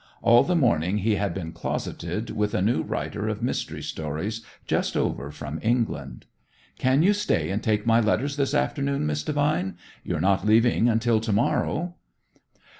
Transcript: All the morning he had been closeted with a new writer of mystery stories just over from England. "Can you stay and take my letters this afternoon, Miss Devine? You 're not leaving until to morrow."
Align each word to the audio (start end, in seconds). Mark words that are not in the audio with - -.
All 0.23 0.41
the 0.43 0.55
morning 0.55 0.97
he 0.97 1.13
had 1.17 1.31
been 1.31 1.51
closeted 1.51 2.31
with 2.31 2.55
a 2.55 2.61
new 2.63 2.81
writer 2.81 3.27
of 3.27 3.43
mystery 3.43 3.83
stories 3.83 4.43
just 4.65 4.97
over 4.97 5.29
from 5.29 5.59
England. 5.61 6.25
"Can 6.79 7.03
you 7.03 7.13
stay 7.13 7.51
and 7.51 7.61
take 7.61 7.85
my 7.85 7.99
letters 7.99 8.35
this 8.35 8.55
afternoon, 8.55 9.05
Miss 9.05 9.21
Devine? 9.21 9.77
You 10.03 10.15
're 10.15 10.19
not 10.19 10.43
leaving 10.43 10.89
until 10.89 11.19
to 11.19 11.31
morrow." 11.31 11.97